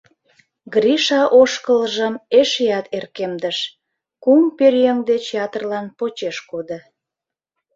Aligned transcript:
Гриша 0.73 1.21
ошкылжым 1.41 2.13
эшеат 2.39 2.85
эркемдыш, 2.97 3.57
кум 4.23 4.41
пӧръеҥ 4.57 4.97
деч 5.09 5.23
ятырлан 5.45 5.87
почеш 5.97 6.37
кодо. 6.49 6.77